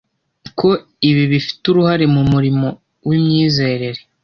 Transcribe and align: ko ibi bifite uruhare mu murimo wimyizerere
ko 0.59 0.69
ibi 1.09 1.23
bifite 1.31 1.63
uruhare 1.71 2.05
mu 2.15 2.23
murimo 2.31 2.67
wimyizerere 3.07 3.99